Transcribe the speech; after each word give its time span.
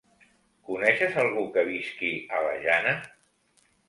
Coneixes 0.69 1.19
algú 1.23 1.43
que 1.57 1.63
visqui 1.67 2.09
a 2.39 2.39
la 2.47 2.55
Jana? 2.65 2.95